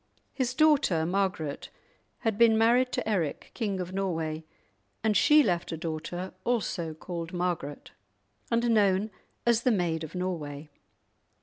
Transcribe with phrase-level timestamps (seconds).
[0.33, 1.69] His daughter Margaret
[2.21, 4.45] had been married to Eric, King of Norway,
[5.03, 7.91] and she left a daughter also called Margaret,
[8.49, 9.11] and known
[9.45, 10.71] as the "Maid of Norway."